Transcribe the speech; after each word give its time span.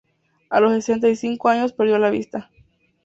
A 0.49 0.59
los 0.59 0.73
sesenta 0.73 1.07
y 1.09 1.15
cinco 1.15 1.49
años 1.49 1.73
perdió 1.73 1.99
la 1.99 2.09
vista. 2.09 2.49